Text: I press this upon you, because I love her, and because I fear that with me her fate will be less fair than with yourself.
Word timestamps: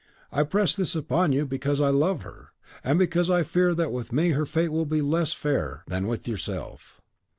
I 0.31 0.41
press 0.41 0.75
this 0.75 0.95
upon 0.95 1.31
you, 1.31 1.45
because 1.45 1.79
I 1.79 1.89
love 1.91 2.23
her, 2.23 2.53
and 2.83 2.97
because 2.97 3.29
I 3.29 3.43
fear 3.43 3.75
that 3.75 3.91
with 3.91 4.11
me 4.11 4.29
her 4.31 4.47
fate 4.47 4.69
will 4.69 4.87
be 4.87 4.99
less 5.03 5.33
fair 5.33 5.83
than 5.85 6.07
with 6.07 6.27
yourself. 6.27 7.01